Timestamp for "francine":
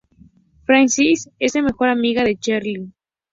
0.63-1.13